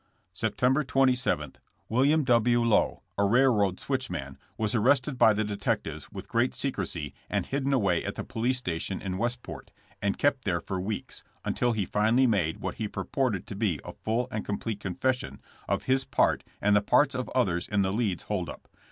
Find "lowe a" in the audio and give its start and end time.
2.63-3.23